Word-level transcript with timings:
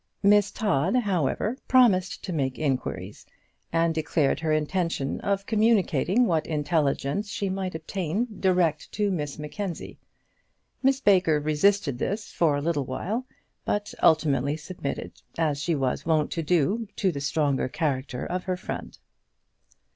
Miss 0.23 0.49
Todd, 0.49 0.95
however, 0.95 1.55
promised 1.67 2.23
to 2.23 2.33
make 2.33 2.57
inquiries, 2.57 3.23
and 3.71 3.93
declared 3.93 4.39
her 4.39 4.51
intention 4.51 5.19
of 5.21 5.45
communicating 5.45 6.25
what 6.25 6.47
intelligence 6.47 7.29
she 7.29 7.49
might 7.49 7.75
obtain 7.75 8.25
direct 8.39 8.91
to 8.93 9.11
Miss 9.11 9.37
Mackenzie. 9.37 9.99
Miss 10.81 10.99
Baker 11.01 11.39
resisted 11.39 11.99
this 11.99 12.31
for 12.31 12.55
a 12.55 12.61
little 12.61 12.85
while, 12.87 13.27
but 13.63 13.93
ultimately 14.01 14.57
submitted, 14.57 15.21
as 15.37 15.61
she 15.61 15.75
was 15.75 16.03
wont 16.03 16.31
to 16.31 16.41
do, 16.41 16.87
to 16.95 17.11
the 17.11 17.21
stronger 17.21 17.67
character 17.67 18.25
of 18.25 18.45
her 18.45 18.57
friend. 18.57 18.97